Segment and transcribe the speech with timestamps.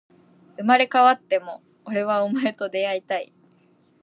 [0.57, 3.31] 生まれ変わっても、俺はお前と出会いたい